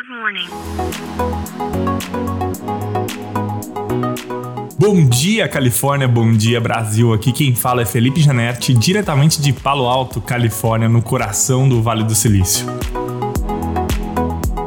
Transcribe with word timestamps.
Good 0.00 0.08
morning. 0.08 0.48
Bom 4.78 5.06
dia, 5.06 5.46
Califórnia. 5.46 6.08
Bom 6.08 6.32
dia, 6.32 6.58
Brasil. 6.58 7.12
Aqui 7.12 7.32
quem 7.32 7.54
fala 7.54 7.82
é 7.82 7.84
Felipe 7.84 8.22
Janetti, 8.22 8.72
diretamente 8.72 9.42
de 9.42 9.52
Palo 9.52 9.86
Alto, 9.86 10.18
Califórnia, 10.22 10.88
no 10.88 11.02
coração 11.02 11.68
do 11.68 11.82
Vale 11.82 12.04
do 12.04 12.14
Silício. 12.14 12.66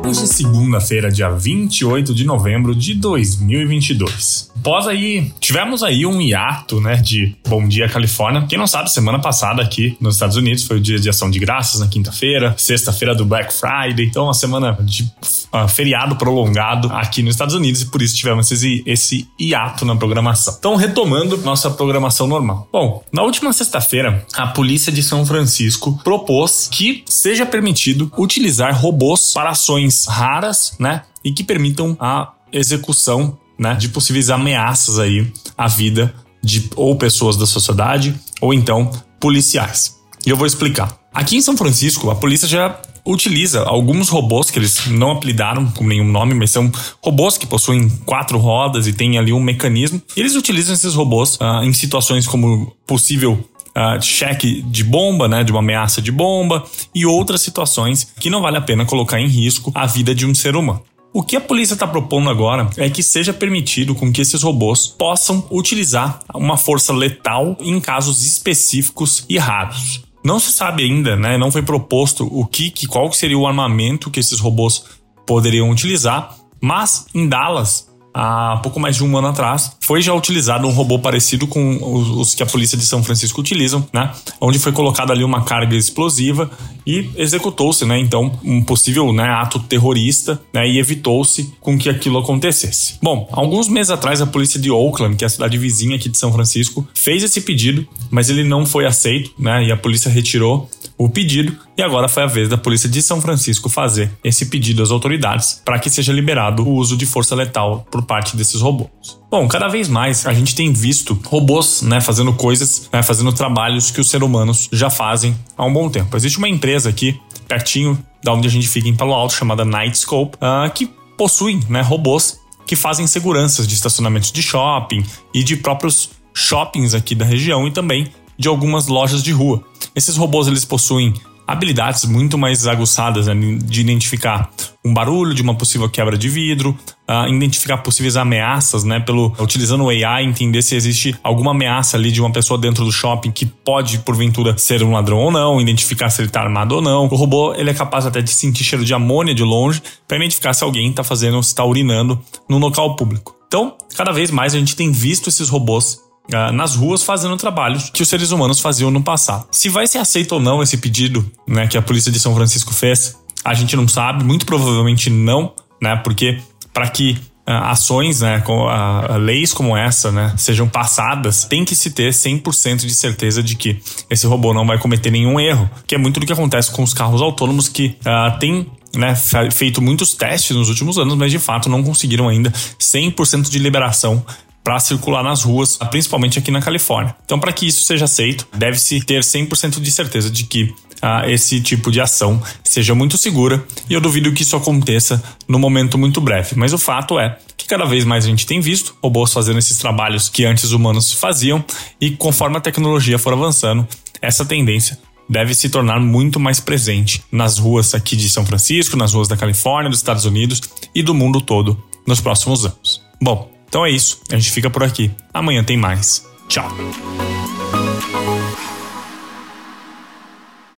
Hoje 0.05 0.21
é 0.21 0.27
segunda-feira, 0.27 1.11
dia 1.11 1.31
28 1.31 2.13
de 2.13 2.25
novembro 2.25 2.75
de 2.75 2.93
2022. 2.93 4.52
Após 4.63 4.87
aí, 4.87 5.29
tivemos 5.41 5.83
aí 5.83 6.05
um 6.05 6.21
hiato, 6.21 6.79
né, 6.79 6.95
de 6.95 7.35
Bom 7.45 7.67
Dia 7.67 7.89
Califórnia. 7.89 8.45
Quem 8.47 8.57
não 8.57 8.65
sabe, 8.65 8.89
semana 8.89 9.19
passada 9.19 9.61
aqui 9.61 9.97
nos 9.99 10.15
Estados 10.15 10.37
Unidos 10.37 10.63
foi 10.63 10.77
o 10.77 10.79
dia 10.79 10.97
de 10.97 11.09
ação 11.09 11.29
de 11.29 11.37
graças 11.37 11.81
na 11.81 11.87
quinta-feira, 11.89 12.55
sexta-feira 12.57 13.13
do 13.13 13.25
Black 13.25 13.53
Friday. 13.53 14.05
Então, 14.05 14.23
uma 14.23 14.33
semana 14.33 14.77
de 14.79 15.03
uh, 15.03 15.67
feriado 15.67 16.15
prolongado 16.15 16.87
aqui 16.93 17.21
nos 17.21 17.33
Estados 17.33 17.53
Unidos 17.53 17.81
e 17.81 17.87
por 17.87 18.01
isso 18.01 18.15
tivemos 18.15 18.49
esse, 18.53 18.81
esse 18.85 19.27
hiato 19.37 19.83
na 19.83 19.97
programação. 19.97 20.55
Então, 20.57 20.77
retomando 20.77 21.35
nossa 21.39 21.69
programação 21.69 22.25
normal. 22.25 22.69
Bom, 22.71 23.03
na 23.11 23.21
última 23.21 23.51
sexta-feira, 23.51 24.25
a 24.33 24.47
polícia 24.47 24.93
de 24.93 25.03
São 25.03 25.25
Francisco 25.25 25.99
propôs 26.05 26.69
que 26.71 27.03
seja 27.05 27.45
permitido 27.45 28.09
utilizar 28.17 28.79
robôs 28.79 29.33
para 29.33 29.49
ações 29.49 30.05
raras, 30.07 30.73
né, 30.79 31.01
e 31.21 31.33
que 31.33 31.43
permitam 31.43 31.97
a 31.99 32.31
execução 32.53 33.37
né, 33.63 33.75
de 33.75 33.89
possíveis 33.89 34.29
ameaças 34.29 34.99
aí 34.99 35.31
à 35.57 35.67
vida 35.67 36.13
de 36.43 36.69
ou 36.75 36.95
pessoas 36.97 37.37
da 37.37 37.45
sociedade 37.45 38.13
ou 38.41 38.53
então 38.53 38.91
policiais. 39.19 39.95
E 40.25 40.29
eu 40.29 40.37
vou 40.37 40.45
explicar. 40.45 40.93
Aqui 41.13 41.37
em 41.37 41.41
São 41.41 41.55
Francisco, 41.55 42.09
a 42.09 42.15
polícia 42.15 42.47
já 42.47 42.77
utiliza 43.05 43.61
alguns 43.63 44.09
robôs 44.09 44.49
que 44.49 44.59
eles 44.59 44.87
não 44.87 45.11
apelidaram 45.11 45.65
com 45.71 45.85
nenhum 45.85 46.07
nome, 46.07 46.33
mas 46.33 46.51
são 46.51 46.71
robôs 47.01 47.37
que 47.37 47.45
possuem 47.45 47.89
quatro 48.05 48.37
rodas 48.37 48.87
e 48.87 48.93
tem 48.93 49.17
ali 49.17 49.31
um 49.33 49.41
mecanismo. 49.41 50.01
E 50.15 50.19
eles 50.19 50.35
utilizam 50.35 50.73
esses 50.73 50.93
robôs 50.93 51.35
uh, 51.35 51.63
em 51.63 51.73
situações 51.73 52.27
como 52.27 52.73
possível 52.85 53.33
uh, 53.33 54.01
cheque 54.01 54.61
de 54.61 54.83
bomba, 54.83 55.27
né, 55.27 55.43
de 55.43 55.51
uma 55.51 55.59
ameaça 55.59 56.01
de 56.01 56.11
bomba 56.11 56.63
e 56.95 57.05
outras 57.05 57.41
situações 57.41 58.07
que 58.19 58.29
não 58.29 58.41
vale 58.41 58.57
a 58.57 58.61
pena 58.61 58.85
colocar 58.85 59.19
em 59.19 59.27
risco 59.27 59.71
a 59.75 59.85
vida 59.85 60.15
de 60.15 60.25
um 60.25 60.33
ser 60.33 60.55
humano. 60.55 60.81
O 61.15 61.21
que 61.21 61.35
a 61.35 61.41
polícia 61.41 61.75
está 61.75 61.85
propondo 61.85 62.27
agora 62.27 62.67
é 62.75 62.89
que 62.89 63.03
seja 63.03 63.31
permitido 63.31 63.93
com 63.93 64.11
que 64.11 64.19
esses 64.19 64.41
robôs 64.41 64.87
possam 64.87 65.45
utilizar 65.51 66.19
uma 66.33 66.57
força 66.57 66.91
letal 66.91 67.55
em 67.59 67.79
casos 67.79 68.25
específicos 68.25 69.23
e 69.29 69.37
raros. 69.37 70.03
Não 70.25 70.39
se 70.39 70.51
sabe 70.51 70.83
ainda, 70.83 71.15
né? 71.15 71.37
Não 71.37 71.51
foi 71.51 71.61
proposto 71.61 72.27
o 72.31 72.47
que, 72.47 72.71
que 72.71 72.87
qual 72.87 73.13
seria 73.13 73.37
o 73.37 73.45
armamento 73.45 74.09
que 74.09 74.19
esses 74.19 74.39
robôs 74.39 74.85
poderiam 75.23 75.69
utilizar, 75.69 76.35
mas 76.59 77.05
em 77.13 77.29
Dallas 77.29 77.92
há 78.13 78.59
pouco 78.61 78.79
mais 78.79 78.95
de 78.95 79.03
um 79.03 79.17
ano 79.17 79.27
atrás, 79.27 79.75
foi 79.81 80.01
já 80.01 80.13
utilizado 80.13 80.67
um 80.67 80.71
robô 80.71 80.99
parecido 80.99 81.47
com 81.47 81.77
os, 82.19 82.35
que 82.35 82.43
a 82.43 82.45
polícia 82.45 82.77
de 82.77 82.85
São 82.85 83.03
Francisco 83.03 83.41
utilizam, 83.41 83.85
né? 83.91 84.11
Onde 84.39 84.59
foi 84.59 84.71
colocada 84.71 85.11
ali 85.11 85.23
uma 85.23 85.43
carga 85.43 85.75
explosiva 85.75 86.49
e 86.85 87.09
executou-se, 87.15 87.85
né? 87.85 87.99
Então, 87.99 88.39
um 88.43 88.63
possível 88.63 89.11
né, 89.11 89.29
ato 89.29 89.59
terrorista, 89.59 90.39
né? 90.53 90.67
E 90.67 90.79
evitou-se 90.79 91.53
com 91.59 91.77
que 91.77 91.89
aquilo 91.89 92.19
acontecesse. 92.19 92.95
Bom, 93.01 93.27
alguns 93.31 93.67
meses 93.67 93.89
atrás, 93.89 94.21
a 94.21 94.27
polícia 94.27 94.59
de 94.59 94.69
Oakland, 94.69 95.15
que 95.15 95.23
é 95.23 95.27
a 95.27 95.29
cidade 95.29 95.57
vizinha 95.57 95.95
aqui 95.95 96.09
de 96.09 96.17
São 96.17 96.31
Francisco, 96.31 96.87
fez 96.93 97.23
esse 97.23 97.41
pedido, 97.41 97.87
mas 98.11 98.29
ele 98.29 98.43
não 98.43 98.65
foi 98.65 98.85
aceito, 98.85 99.31
né? 99.37 99.65
E 99.65 99.71
a 99.71 99.77
polícia 99.77 100.11
retirou 100.11 100.69
o 100.97 101.09
pedido 101.09 101.57
e 101.77 101.81
agora 101.81 102.07
foi 102.07 102.23
a 102.23 102.27
vez 102.27 102.49
da 102.49 102.57
polícia 102.57 102.87
de 102.87 103.01
São 103.01 103.21
Francisco 103.21 103.69
fazer 103.69 104.11
esse 104.23 104.45
pedido 104.47 104.83
às 104.83 104.91
autoridades 104.91 105.61
para 105.65 105.79
que 105.79 105.89
seja 105.89 106.13
liberado 106.13 106.63
o 106.63 106.73
uso 106.73 106.95
de 106.95 107.05
força 107.05 107.35
letal 107.35 107.85
por 107.91 108.03
parte 108.03 108.37
desses 108.37 108.61
robôs. 108.61 108.89
Bom, 109.29 109.47
cada 109.47 109.67
vez 109.67 109.89
mais 109.89 110.25
a 110.25 110.33
gente 110.33 110.55
tem 110.55 110.71
visto 110.71 111.19
robôs, 111.25 111.81
né, 111.81 111.99
fazendo 111.99 112.33
coisas, 112.33 112.89
né, 112.91 113.01
fazendo 113.01 113.33
trabalhos 113.33 113.89
que 113.89 113.99
os 113.99 114.09
seres 114.09 114.25
humanos 114.25 114.69
já 114.71 114.89
fazem 114.89 115.35
há 115.57 115.65
um 115.65 115.73
bom 115.73 115.89
tempo. 115.89 116.15
Existe 116.15 116.37
uma 116.37 116.49
empresa 116.49 116.89
aqui 116.89 117.19
pertinho 117.47 117.97
da 118.23 118.33
onde 118.33 118.47
a 118.47 118.51
gente 118.51 118.67
fica 118.67 118.87
em 118.87 118.95
Palo 118.95 119.13
Alto 119.13 119.33
chamada 119.33 119.65
Nightscope, 119.65 120.37
uh, 120.37 120.71
que 120.71 120.89
possui, 121.17 121.59
né, 121.69 121.81
robôs 121.81 122.39
que 122.65 122.75
fazem 122.75 123.05
seguranças 123.07 123.67
de 123.67 123.73
estacionamentos 123.73 124.31
de 124.31 124.41
shopping 124.41 125.03
e 125.33 125.43
de 125.43 125.57
próprios 125.57 126.11
shoppings 126.33 126.93
aqui 126.93 127.13
da 127.13 127.25
região 127.25 127.67
e 127.67 127.71
também 127.71 128.07
de 128.37 128.47
algumas 128.47 128.87
lojas 128.87 129.21
de 129.23 129.31
rua. 129.31 129.63
Esses 129.95 130.17
robôs 130.17 130.47
eles 130.47 130.65
possuem 130.65 131.13
habilidades 131.47 132.05
muito 132.05 132.37
mais 132.37 132.65
aguçadas 132.67 133.27
né, 133.27 133.35
de 133.63 133.81
identificar 133.81 134.49
um 134.83 134.93
barulho 134.93 135.33
de 135.33 135.41
uma 135.41 135.55
possível 135.55 135.89
quebra 135.89 136.17
de 136.17 136.27
vidro, 136.29 136.77
uh, 137.07 137.27
identificar 137.27 137.77
possíveis 137.77 138.17
ameaças, 138.17 138.83
né, 138.83 138.99
pelo 138.99 139.33
utilizando 139.39 139.83
o 139.83 139.89
AI 139.89 140.23
entender 140.23 140.61
se 140.61 140.75
existe 140.75 141.15
alguma 141.23 141.51
ameaça 141.51 141.97
ali 141.97 142.11
de 142.11 142.19
uma 142.19 142.31
pessoa 142.31 142.57
dentro 142.57 142.83
do 142.83 142.91
shopping 142.91 143.31
que 143.31 143.45
pode 143.45 143.99
porventura 143.99 144.57
ser 144.57 144.83
um 144.83 144.91
ladrão 144.91 145.17
ou 145.17 145.31
não, 145.31 145.61
identificar 145.61 146.09
se 146.09 146.21
ele 146.21 146.27
está 146.27 146.41
armado 146.41 146.75
ou 146.75 146.81
não. 146.81 147.05
O 147.05 147.15
robô 147.15 147.53
ele 147.53 147.69
é 147.69 147.73
capaz 147.73 148.05
até 148.05 148.21
de 148.21 148.29
sentir 148.29 148.63
cheiro 148.63 148.83
de 148.83 148.93
amônia 148.93 149.35
de 149.35 149.43
longe 149.43 149.81
para 150.07 150.17
identificar 150.17 150.53
se 150.53 150.63
alguém 150.63 150.89
está 150.89 151.03
fazendo, 151.03 151.39
está 151.39 151.63
urinando 151.63 152.19
no 152.49 152.57
local 152.57 152.95
público. 152.95 153.35
Então, 153.47 153.75
cada 153.95 154.11
vez 154.11 154.31
mais 154.31 154.55
a 154.55 154.57
gente 154.57 154.75
tem 154.75 154.91
visto 154.91 155.29
esses 155.29 155.49
robôs 155.49 155.99
uh, 156.31 156.51
nas 156.51 156.75
ruas 156.75 157.03
fazendo 157.03 157.35
trabalhos 157.37 157.89
que 157.89 158.01
os 158.01 158.09
seres 158.09 158.31
humanos 158.31 158.59
faziam 158.59 158.91
no 158.91 159.01
passado. 159.01 159.47
Se 159.51 159.69
vai 159.69 159.87
ser 159.87 159.97
aceito 159.97 160.33
ou 160.33 160.39
não 160.39 160.61
esse 160.61 160.77
pedido 160.77 161.29
né, 161.47 161.67
que 161.67 161.77
a 161.77 161.81
polícia 161.81 162.11
de 162.11 162.19
São 162.19 162.35
Francisco 162.35 162.73
fez, 162.73 163.17
a 163.43 163.53
gente 163.53 163.75
não 163.75 163.87
sabe, 163.87 164.23
muito 164.23 164.45
provavelmente 164.45 165.09
não, 165.09 165.53
né? 165.81 165.95
Porque 165.97 166.39
para 166.73 166.87
que 166.87 167.17
uh, 167.47 167.51
ações, 167.65 168.21
né, 168.21 168.39
com, 168.41 168.67
uh, 168.67 169.17
leis 169.17 169.53
como 169.53 169.75
essa, 169.75 170.11
né, 170.11 170.33
sejam 170.37 170.67
passadas, 170.67 171.45
tem 171.45 171.65
que 171.65 171.75
se 171.75 171.91
ter 171.91 172.11
100% 172.11 172.85
de 172.85 172.93
certeza 172.93 173.43
de 173.43 173.55
que 173.55 173.79
esse 174.09 174.25
robô 174.25 174.53
não 174.53 174.65
vai 174.65 174.77
cometer 174.77 175.11
nenhum 175.11 175.39
erro, 175.39 175.69
que 175.85 175.95
é 175.95 175.97
muito 175.97 176.19
do 176.19 176.25
que 176.25 176.33
acontece 176.33 176.71
com 176.71 176.83
os 176.83 176.93
carros 176.93 177.21
autônomos 177.21 177.67
que 177.67 177.97
uh, 178.05 178.97
né, 178.97 179.15
feito 179.51 179.81
muitos 179.81 180.13
testes 180.13 180.55
nos 180.55 180.69
últimos 180.69 180.97
anos, 180.97 181.15
mas 181.15 181.31
de 181.31 181.39
fato 181.39 181.67
não 181.67 181.83
conseguiram 181.83 182.29
ainda 182.29 182.51
100% 182.51 183.49
de 183.49 183.59
liberação 183.59 184.23
para 184.63 184.79
circular 184.79 185.23
nas 185.23 185.43
ruas, 185.43 185.77
principalmente 185.91 186.39
aqui 186.39 186.49
na 186.49 186.61
Califórnia. 186.61 187.15
Então, 187.25 187.39
para 187.39 187.51
que 187.51 187.67
isso 187.67 187.83
seja 187.83 188.05
aceito, 188.05 188.47
deve-se 188.55 189.01
ter 189.01 189.21
100% 189.21 189.81
de 189.81 189.91
certeza 189.91 190.29
de 190.29 190.45
que 190.45 190.73
ah, 191.01 191.29
esse 191.29 191.59
tipo 191.59 191.91
de 191.91 191.99
ação 191.99 192.41
seja 192.63 192.95
muito 192.95 193.17
segura 193.17 193.61
e 193.89 193.93
eu 193.93 193.99
duvido 193.99 194.31
que 194.31 194.43
isso 194.43 194.55
aconteça 194.55 195.21
no 195.49 195.59
momento 195.59 195.97
muito 195.97 196.21
breve. 196.21 196.55
Mas 196.55 196.71
o 196.71 196.77
fato 196.77 197.19
é 197.19 197.37
que 197.57 197.67
cada 197.67 197.83
vez 197.83 198.05
mais 198.05 198.23
a 198.23 198.29
gente 198.29 198.45
tem 198.45 198.61
visto 198.61 198.95
robôs 199.03 199.33
fazendo 199.33 199.59
esses 199.59 199.77
trabalhos 199.77 200.29
que 200.29 200.45
antes 200.45 200.71
humanos 200.71 201.11
faziam 201.11 201.63
e 201.99 202.11
conforme 202.11 202.55
a 202.55 202.61
tecnologia 202.61 203.19
for 203.19 203.33
avançando, 203.33 203.85
essa 204.21 204.45
tendência 204.45 204.97
deve 205.29 205.53
se 205.53 205.69
tornar 205.69 205.99
muito 205.99 206.39
mais 206.39 206.61
presente 206.61 207.21
nas 207.29 207.57
ruas 207.57 207.93
aqui 207.93 208.15
de 208.15 208.29
São 208.29 208.45
Francisco, 208.45 208.95
nas 208.95 209.13
ruas 209.13 209.27
da 209.27 209.35
Califórnia, 209.35 209.89
dos 209.89 209.99
Estados 209.99 210.23
Unidos 210.23 210.61
e 210.95 211.03
do 211.03 211.13
mundo 211.13 211.41
todo 211.41 211.81
nos 212.07 212.21
próximos 212.21 212.65
anos. 212.65 213.01
Bom, 213.21 213.52
então 213.73 213.83
é 213.83 213.89
isso, 213.89 214.21
a 214.31 214.35
gente 214.35 214.51
fica 214.51 214.69
por 214.69 214.83
aqui. 214.83 215.09
Amanhã 215.33 215.63
tem 215.63 215.75
mais. 215.75 216.23
Tchau. 216.47 216.69